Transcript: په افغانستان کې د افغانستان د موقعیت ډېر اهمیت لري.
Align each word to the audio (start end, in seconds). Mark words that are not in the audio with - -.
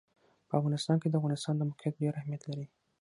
په 0.47 0.53
افغانستان 0.59 0.97
کې 0.99 1.07
د 1.09 1.15
افغانستان 1.19 1.53
د 1.57 1.61
موقعیت 1.69 1.95
ډېر 2.03 2.13
اهمیت 2.15 2.41
لري. 2.49 2.65